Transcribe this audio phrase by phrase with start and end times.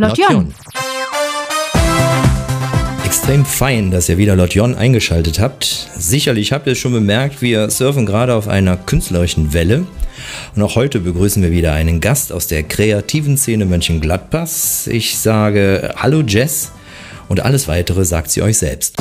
[0.00, 0.54] Lotjon.
[3.04, 5.64] Extrem fein, dass ihr wieder Lotjon eingeschaltet habt.
[5.94, 9.86] Sicherlich habt ihr es schon bemerkt, wir surfen gerade auf einer künstlerischen Welle.
[10.56, 14.86] Und auch heute begrüßen wir wieder einen Gast aus der kreativen Szene Mönchengladbachs.
[14.86, 16.72] Ich sage Hallo Jess
[17.28, 18.96] und alles weitere sagt sie euch selbst.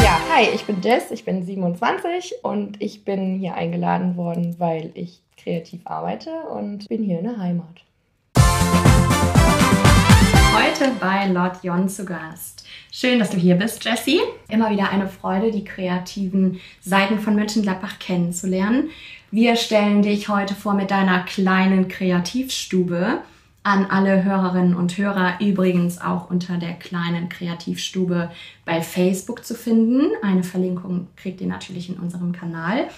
[0.00, 4.92] Ja, hi, ich bin Jess, ich bin 27 und ich bin hier eingeladen worden, weil
[4.94, 7.82] ich kreativ arbeite und bin hier in der Heimat
[10.52, 12.66] heute bei Lord Jon zu Gast.
[12.90, 14.20] Schön, dass du hier bist, Jessie.
[14.48, 18.90] Immer wieder eine Freude, die kreativen Seiten von Mönchengladbach kennenzulernen.
[19.30, 23.22] Wir stellen dich heute vor mit deiner kleinen Kreativstube.
[23.62, 28.30] An alle Hörerinnen und Hörer übrigens auch unter der kleinen Kreativstube
[28.66, 30.10] bei Facebook zu finden.
[30.22, 32.88] Eine Verlinkung kriegt ihr natürlich in unserem Kanal.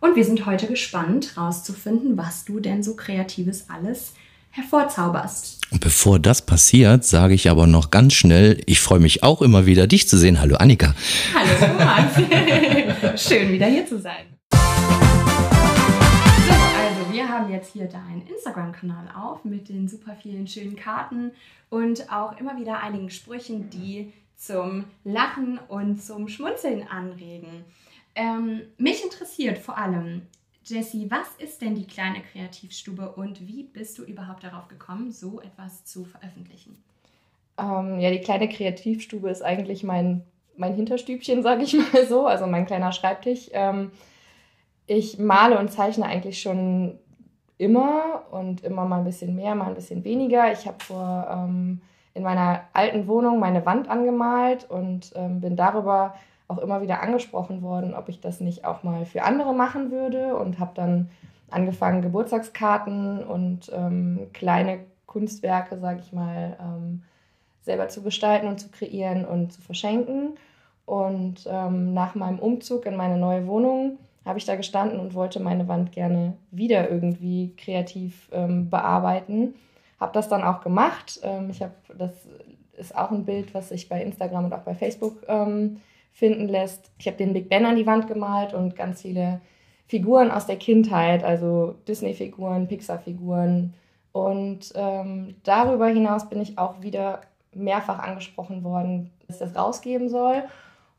[0.00, 4.14] Und wir sind heute gespannt, herauszufinden, was du denn so Kreatives alles
[4.50, 5.61] hervorzauberst.
[5.72, 9.64] Und bevor das passiert, sage ich aber noch ganz schnell, ich freue mich auch immer
[9.64, 10.38] wieder, dich zu sehen.
[10.38, 10.94] Hallo Annika.
[11.34, 13.22] Hallo Thomas.
[13.26, 14.26] Schön wieder hier zu sein.
[14.52, 14.58] So,
[16.52, 21.30] also wir haben jetzt hier deinen Instagram-Kanal auf mit den super vielen schönen Karten
[21.70, 27.64] und auch immer wieder einigen Sprüchen, die zum Lachen und zum Schmunzeln anregen.
[28.14, 30.26] Ähm, mich interessiert vor allem,
[30.64, 35.40] Jessie, was ist denn die kleine Kreativstube und wie bist du überhaupt darauf gekommen, so
[35.40, 36.82] etwas zu veröffentlichen?
[37.58, 40.22] Ähm, ja, die kleine Kreativstube ist eigentlich mein,
[40.56, 43.50] mein Hinterstübchen, sage ich mal so, also mein kleiner Schreibtisch.
[43.52, 43.90] Ähm,
[44.86, 46.98] ich male und zeichne eigentlich schon
[47.58, 50.52] immer und immer mal ein bisschen mehr, mal ein bisschen weniger.
[50.52, 51.80] Ich habe vor ähm,
[52.14, 56.14] in meiner alten Wohnung meine Wand angemalt und ähm, bin darüber
[56.52, 60.36] auch immer wieder angesprochen worden, ob ich das nicht auch mal für andere machen würde
[60.36, 61.10] und habe dann
[61.50, 67.02] angefangen, Geburtstagskarten und ähm, kleine Kunstwerke, sage ich mal, ähm,
[67.62, 70.34] selber zu gestalten und zu kreieren und zu verschenken.
[70.84, 75.40] Und ähm, nach meinem Umzug in meine neue Wohnung habe ich da gestanden und wollte
[75.40, 79.54] meine Wand gerne wieder irgendwie kreativ ähm, bearbeiten.
[80.00, 81.20] Habe das dann auch gemacht.
[81.22, 82.10] Ähm, ich habe, das
[82.76, 85.80] ist auch ein Bild, was ich bei Instagram und auch bei Facebook ähm,
[86.12, 86.90] finden lässt.
[86.98, 89.40] Ich habe den Big Ben an die Wand gemalt und ganz viele
[89.86, 93.74] Figuren aus der Kindheit, also Disney-Figuren, Pixar-Figuren.
[94.12, 97.22] Und ähm, darüber hinaus bin ich auch wieder
[97.54, 100.44] mehrfach angesprochen worden, dass das rausgeben soll.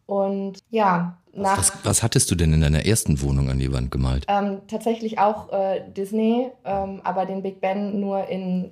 [0.05, 1.57] Und ja, nach.
[1.57, 4.25] Was, was, hattest du denn in deiner ersten Wohnung an die Wand gemalt?
[4.27, 8.71] Ähm, tatsächlich auch äh, Disney, ähm, aber den Big Ben nur in,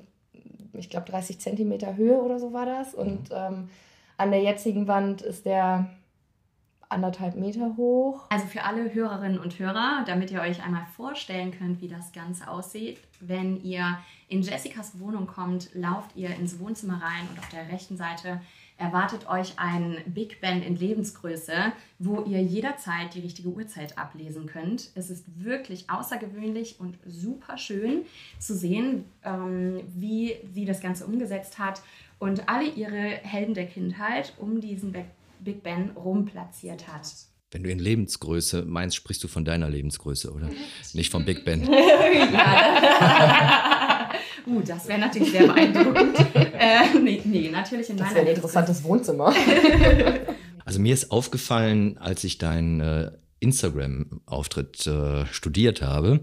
[0.73, 2.93] ich glaube, 30 Zentimeter Höhe oder so war das.
[2.93, 3.69] Und ähm,
[4.17, 5.89] an der jetzigen Wand ist der
[6.91, 8.25] anderthalb Meter hoch.
[8.29, 12.47] Also für alle Hörerinnen und Hörer, damit ihr euch einmal vorstellen könnt, wie das Ganze
[12.47, 13.97] aussieht, wenn ihr
[14.27, 18.41] in Jessicas Wohnung kommt, lauft ihr ins Wohnzimmer rein und auf der rechten Seite
[18.81, 21.53] erwartet euch ein Big Ben in Lebensgröße,
[21.99, 24.89] wo ihr jederzeit die richtige Uhrzeit ablesen könnt.
[24.95, 28.05] Es ist wirklich außergewöhnlich und super schön
[28.39, 31.83] zu sehen, ähm, wie sie das Ganze umgesetzt hat
[32.17, 34.91] und alle ihre Helden der Kindheit um diesen
[35.43, 37.11] Big Ben rumplatziert hat.
[37.51, 40.49] Wenn du in Lebensgröße meinst, sprichst du von deiner Lebensgröße, oder?
[40.93, 41.67] Nicht vom Big Ben.
[44.47, 46.17] uh, das wäre natürlich sehr beeindruckend.
[46.35, 49.33] äh, nee, nee, natürlich in das meiner Das wäre ein interessantes Wohnzimmer.
[50.63, 56.21] also mir ist aufgefallen, als ich deinen äh, Instagram-Auftritt äh, studiert habe,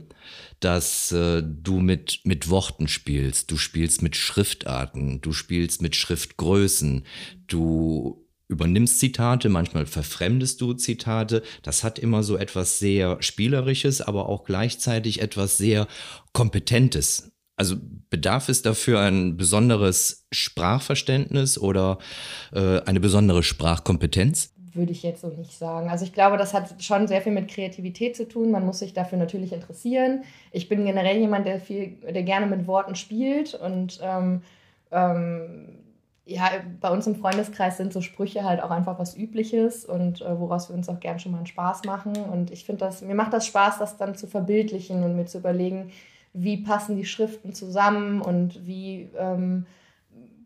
[0.61, 7.05] dass äh, du mit, mit Worten spielst, du spielst mit Schriftarten, du spielst mit Schriftgrößen,
[7.47, 11.43] du übernimmst Zitate, manchmal verfremdest du Zitate.
[11.63, 15.87] Das hat immer so etwas sehr Spielerisches, aber auch gleichzeitig etwas sehr
[16.33, 17.31] Kompetentes.
[17.57, 17.77] Also
[18.09, 21.99] bedarf es dafür ein besonderes Sprachverständnis oder
[22.53, 24.55] äh, eine besondere Sprachkompetenz?
[24.75, 25.91] Würde ich jetzt so nicht sagen.
[25.91, 28.53] Also ich glaube, das hat schon sehr viel mit Kreativität zu tun.
[28.53, 30.23] Man muss sich dafür natürlich interessieren.
[30.53, 34.43] Ich bin generell jemand, der viel, der gerne mit Worten spielt und ähm,
[34.93, 35.78] ähm,
[36.29, 40.39] ja, bei uns im Freundeskreis sind so Sprüche halt auch einfach was Übliches und äh,
[40.39, 42.15] woraus wir uns auch gern schon mal einen Spaß machen.
[42.17, 45.39] Und ich finde das, mir macht das Spaß, das dann zu verbildlichen und mir zu
[45.39, 45.91] überlegen,
[46.35, 49.65] wie passen die Schriften zusammen und wie ähm,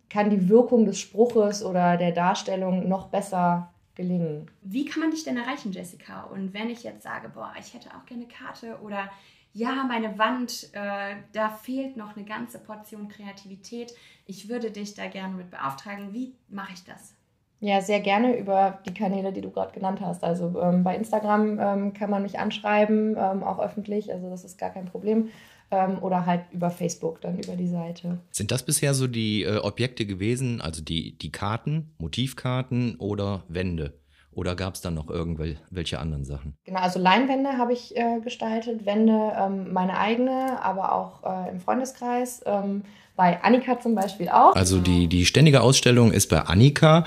[0.09, 4.49] kann die Wirkung des Spruches oder der Darstellung noch besser gelingen.
[4.63, 6.23] Wie kann man dich denn erreichen, Jessica?
[6.25, 9.11] Und wenn ich jetzt sage, boah, ich hätte auch gerne Karte oder
[9.53, 13.93] ja, meine Wand, äh, da fehlt noch eine ganze Portion Kreativität.
[14.27, 16.13] Ich würde dich da gerne mit beauftragen.
[16.13, 17.15] Wie mache ich das?
[17.61, 20.25] Ja, sehr gerne über die Kanäle, die du gerade genannt hast.
[20.25, 24.59] Also ähm, bei Instagram ähm, kann man mich anschreiben, ähm, auch öffentlich, also das ist
[24.59, 25.29] gar kein Problem.
[25.71, 28.19] Ähm, oder halt über Facebook, dann über die Seite.
[28.31, 34.02] Sind das bisher so die äh, Objekte gewesen, also die, die Karten, Motivkarten oder Wände?
[34.35, 36.55] Oder gab es dann noch irgendwelche anderen Sachen?
[36.65, 41.61] Genau, also Leinwände habe ich äh, gestaltet, Wände ähm, meine eigene, aber auch äh, im
[41.61, 42.41] Freundeskreis.
[42.47, 42.83] Ähm,
[43.15, 44.57] bei Annika zum Beispiel auch.
[44.57, 47.05] Also die, die ständige Ausstellung ist bei Annika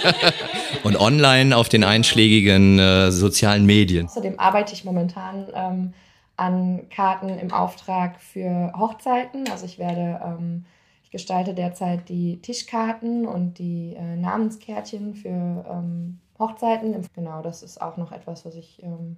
[0.82, 4.06] und online auf den einschlägigen äh, sozialen Medien.
[4.06, 5.94] Außerdem arbeite ich momentan ähm,
[6.36, 9.48] an Karten im Auftrag für Hochzeiten.
[9.48, 10.64] Also ich werde, ähm,
[11.12, 16.94] gestalte derzeit die Tischkarten und die äh, Namenskärtchen für ähm, Hochzeiten.
[17.14, 19.16] Genau, das ist auch noch etwas, was ich ähm,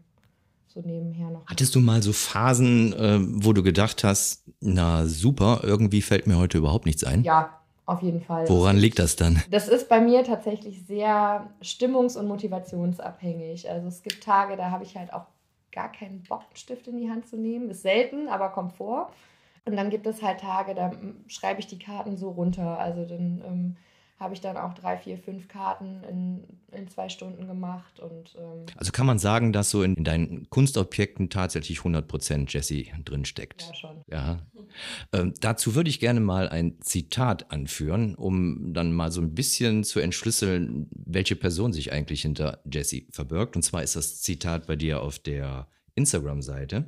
[0.69, 1.47] so nebenher noch.
[1.47, 6.39] Hattest du mal so Phasen, äh, wo du gedacht hast, na super, irgendwie fällt mir
[6.39, 7.23] heute überhaupt nichts ein?
[7.23, 8.49] Ja, auf jeden Fall.
[8.49, 9.43] Woran liegt das dann?
[9.51, 13.71] Das ist bei mir tatsächlich sehr stimmungs- und motivationsabhängig.
[13.71, 15.27] Also es gibt Tage, da habe ich halt auch
[15.71, 17.69] gar keinen Bock, einen Stift in die Hand zu nehmen.
[17.69, 19.11] Ist selten, aber kommt vor.
[19.67, 20.93] Und dann gibt es halt Tage, da
[21.27, 22.79] schreibe ich die Karten so runter.
[22.79, 23.77] Also dann ähm,
[24.19, 27.99] habe ich dann auch drei, vier, fünf Karten in, in zwei Stunden gemacht.
[27.99, 32.85] Und, ähm also kann man sagen, dass so in, in deinen Kunstobjekten tatsächlich 100% Jesse
[33.05, 33.63] drinsteckt?
[33.63, 34.05] Ja, schon.
[34.11, 34.39] Ja.
[35.13, 39.83] Ähm, dazu würde ich gerne mal ein Zitat anführen, um dann mal so ein bisschen
[39.83, 43.57] zu entschlüsseln, welche Person sich eigentlich hinter Jesse verbirgt.
[43.57, 46.87] Und zwar ist das Zitat bei dir auf der Instagram-Seite.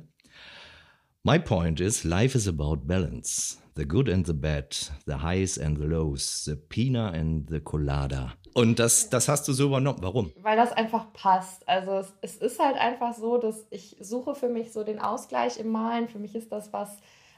[1.27, 3.57] My point is, life is about balance.
[3.75, 8.31] The good and the bad, the highs and the lows, the pina and the colada.
[8.53, 9.99] Und das, das hast du so übernommen.
[10.01, 10.31] Warum?
[10.41, 11.67] Weil das einfach passt.
[11.67, 15.59] Also es, es ist halt einfach so, dass ich suche für mich so den Ausgleich
[15.59, 16.07] im Malen.
[16.07, 16.95] Für mich ist das was,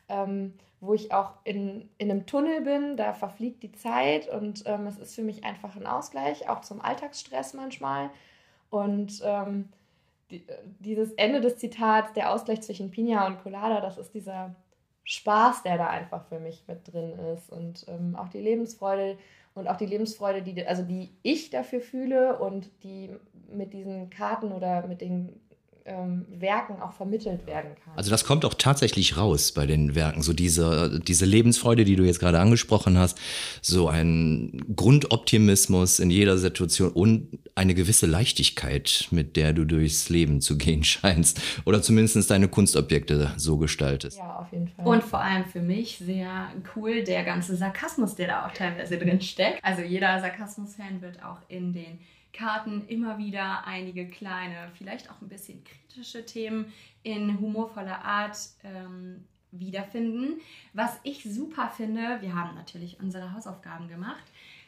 [0.07, 2.95] ähm, wo ich auch in, in einem Tunnel bin.
[2.95, 6.79] Da verfliegt die Zeit und ähm, es ist für mich einfach ein Ausgleich, auch zum
[6.79, 8.11] Alltagsstress manchmal.
[8.69, 9.69] Und ähm,
[10.31, 10.45] die,
[10.79, 14.55] dieses Ende des Zitats, der Ausgleich zwischen Pina und Colada, das ist dieser
[15.03, 17.49] Spaß, der da einfach für mich mit drin ist.
[17.49, 19.17] Und ähm, auch die Lebensfreude
[19.55, 23.09] und auch die Lebensfreude, die also die ich dafür fühle und die
[23.51, 25.41] mit diesen Karten oder mit den
[25.89, 27.93] ähm, Werken auch vermittelt werden kann.
[27.95, 32.03] Also das kommt auch tatsächlich raus bei den Werken, so diese, diese Lebensfreude, die du
[32.03, 33.17] jetzt gerade angesprochen hast,
[33.61, 40.41] so ein Grundoptimismus in jeder Situation und eine gewisse Leichtigkeit, mit der du durchs Leben
[40.41, 44.17] zu gehen scheinst oder zumindest deine Kunstobjekte so gestaltest.
[44.17, 44.85] Ja, auf jeden Fall.
[44.85, 49.21] Und vor allem für mich sehr cool der ganze Sarkasmus, der da auch teilweise drin
[49.21, 49.63] steckt.
[49.63, 51.99] Also jeder Sarkasmus-Fan wird auch in den
[52.33, 56.71] Karten immer wieder einige kleine, vielleicht auch ein bisschen kritische Themen
[57.03, 60.39] in humorvoller Art ähm, wiederfinden.
[60.73, 64.23] Was ich super finde, wir haben natürlich unsere Hausaufgaben gemacht.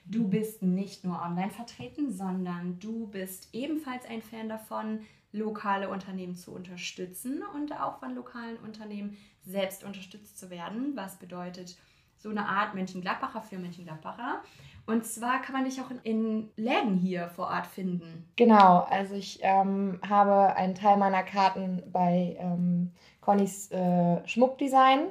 [0.06, 6.36] Du bist nicht nur online vertreten, sondern du bist ebenfalls ein Fan davon, lokale Unternehmen
[6.36, 9.16] zu unterstützen und auch von lokalen Unternehmen
[9.46, 10.96] selbst unterstützt zu werden.
[10.96, 11.78] Was bedeutet
[12.22, 14.44] so eine Art Mönchengladbacher für Mönchengladbacher.
[14.92, 18.26] Und zwar kann man dich auch in, Läden hier vor Ort finden.
[18.36, 22.92] Genau, also ich ähm, habe einen Teil meiner Karten bei ähm,
[23.22, 25.08] Connys äh, Schmuckdesign,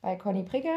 [0.00, 0.70] bei Conny Prigge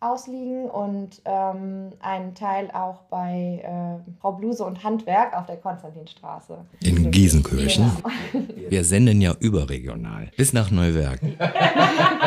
[0.00, 6.64] ausliegen und ähm, einen Teil auch bei äh, Frau Bluse und Handwerk auf der Konstantinstraße.
[6.82, 7.92] In Giesenkirchen.
[8.32, 8.46] Genau.
[8.70, 11.20] Wir senden ja überregional bis nach Neuwerk.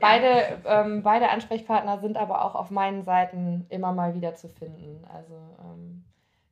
[0.00, 5.04] beide, ähm, beide Ansprechpartner sind aber auch auf meinen Seiten immer mal wieder zu finden.
[5.12, 6.04] Also ähm,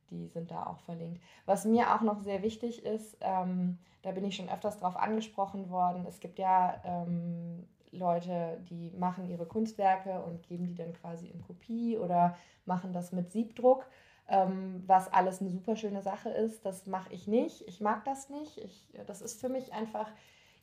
[0.09, 1.21] die sind da auch verlinkt.
[1.45, 5.69] Was mir auch noch sehr wichtig ist, ähm, da bin ich schon öfters drauf angesprochen
[5.69, 11.27] worden, es gibt ja ähm, Leute, die machen ihre Kunstwerke und geben die dann quasi
[11.27, 12.35] in Kopie oder
[12.65, 13.85] machen das mit Siebdruck,
[14.29, 16.65] ähm, was alles eine super schöne Sache ist.
[16.65, 17.67] Das mache ich nicht.
[17.67, 18.57] Ich mag das nicht.
[18.57, 20.09] Ich, das ist für mich einfach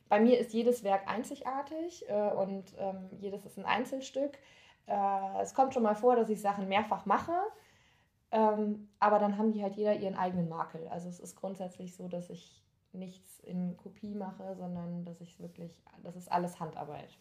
[0.09, 4.37] bei mir ist jedes Werk einzigartig äh, und ähm, jedes ist ein Einzelstück.
[4.87, 7.33] Äh, es kommt schon mal vor, dass ich Sachen mehrfach mache,
[8.31, 10.87] ähm, aber dann haben die halt jeder ihren eigenen Makel.
[10.89, 15.83] Also es ist grundsätzlich so, dass ich nichts in Kopie mache, sondern dass ich wirklich,
[16.03, 17.17] das ist alles Handarbeit.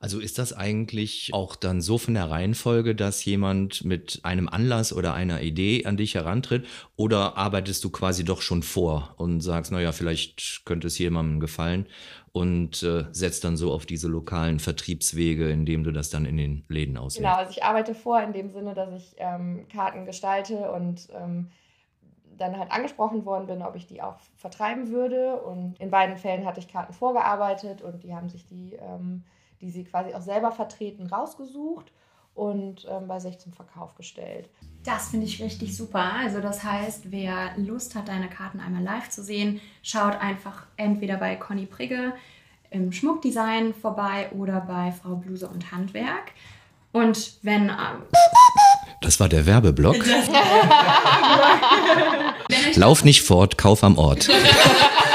[0.00, 4.92] Also ist das eigentlich auch dann so von der Reihenfolge, dass jemand mit einem Anlass
[4.92, 6.66] oder einer Idee an dich herantritt?
[6.94, 11.86] Oder arbeitest du quasi doch schon vor und sagst, naja, vielleicht könnte es jemandem gefallen
[12.30, 16.64] und äh, setzt dann so auf diese lokalen Vertriebswege, indem du das dann in den
[16.68, 17.18] Läden auswählst?
[17.18, 21.50] Genau, also ich arbeite vor in dem Sinne, dass ich ähm, Karten gestalte und ähm,
[22.36, 25.40] dann halt angesprochen worden bin, ob ich die auch vertreiben würde.
[25.40, 28.74] Und in beiden Fällen hatte ich Karten vorgearbeitet und die haben sich die...
[28.74, 29.24] Ähm,
[29.60, 31.92] die sie quasi auch selber vertreten, rausgesucht.
[32.34, 34.48] und ähm, bei sich zum Verkauf gestellt.
[34.84, 36.12] Das finde ich richtig super.
[36.20, 41.16] Also das heißt, wer Lust hat, deine Karten einmal live zu sehen, schaut einfach entweder
[41.16, 42.12] bei Conny Prigge
[42.70, 46.30] im Schmuckdesign vorbei oder bei Frau Bluse und Handwerk.
[46.92, 47.70] Und wenn...
[47.70, 48.04] Ähm,
[49.00, 49.96] das war der Werbeblock.
[52.76, 54.28] Lauf nicht fort, kauf am Ort.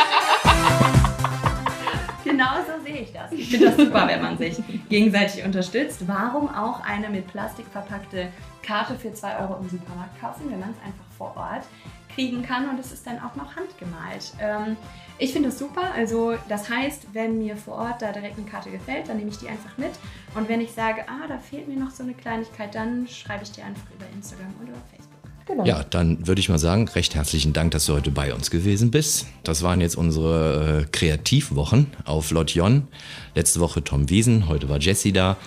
[3.54, 4.58] finde das super, wenn man sich
[4.90, 6.08] gegenseitig unterstützt.
[6.08, 8.30] Warum auch eine mit Plastik verpackte
[8.64, 11.66] Karte für 2 Euro im Supermarkt kaufen, wenn man es einfach vor Ort
[12.14, 14.34] kriegen kann und es ist dann auch noch handgemalt.
[14.40, 14.78] Ähm,
[15.18, 15.92] ich finde das super.
[15.96, 19.38] Also das heißt, wenn mir vor Ort da direkt eine Karte gefällt, dann nehme ich
[19.38, 19.92] die einfach mit.
[20.36, 23.52] Und wenn ich sage, ah, da fehlt mir noch so eine Kleinigkeit, dann schreibe ich
[23.52, 25.13] dir einfach über Instagram oder Facebook.
[25.46, 25.66] Genau.
[25.66, 28.92] Ja, dann würde ich mal sagen, recht herzlichen Dank, dass du heute bei uns gewesen
[28.92, 29.28] bist.
[29.44, 32.88] Das waren jetzt unsere äh, Kreativwochen auf Lotjon.
[33.36, 35.38] Letzte Woche Tom Wiesen, heute war Jessie da.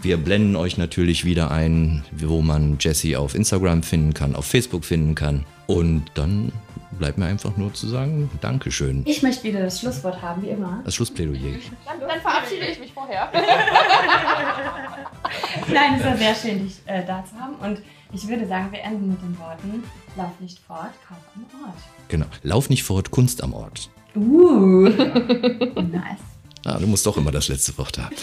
[0.00, 4.84] Wir blenden euch natürlich wieder ein, wo man Jessie auf Instagram finden kann, auf Facebook
[4.84, 5.44] finden kann.
[5.68, 6.50] Und dann
[6.98, 9.04] bleibt mir einfach nur zu sagen, Dankeschön.
[9.06, 10.80] Ich möchte wieder das Schlusswort haben, wie immer.
[10.84, 11.38] Das Schlussplädoyer.
[11.86, 13.30] Dann, dann verabschiede ich mich vorher.
[15.72, 17.54] Nein, es war sehr schön, dich äh, da zu haben.
[17.56, 17.80] Und
[18.12, 19.84] ich würde sagen, wir enden mit den Worten:
[20.16, 21.78] Lauf nicht fort, kauf am Ort.
[22.08, 22.26] Genau.
[22.42, 23.90] Lauf nicht fort, Kunst am Ort.
[24.14, 26.20] Uh, nice.
[26.64, 28.14] Ah, du musst doch immer das letzte Wort haben.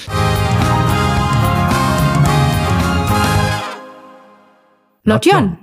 [5.03, 5.57] Lotjon.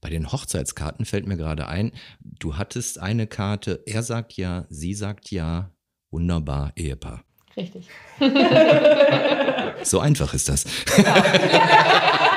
[0.00, 1.90] Bei den Hochzeitskarten fällt mir gerade ein,
[2.20, 5.72] du hattest eine Karte, er sagt ja, sie sagt ja,
[6.12, 7.24] wunderbar, Ehepaar.
[7.56, 7.88] Richtig.
[9.82, 10.64] so einfach ist das.
[10.96, 12.30] Ja.